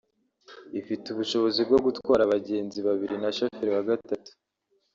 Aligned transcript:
Ifite 0.79 1.05
ubushobozi 1.09 1.59
bwo 1.67 1.79
gutwara 1.85 2.21
abagenzi 2.25 2.79
babiri 2.87 3.15
na 3.21 3.29
shoferi 3.37 3.69
wa 3.75 3.83
gatatu 3.89 4.31